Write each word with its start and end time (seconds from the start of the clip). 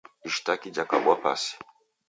Ishati 0.29 0.67
jakabwa 0.75 1.13
pasi 1.23 1.51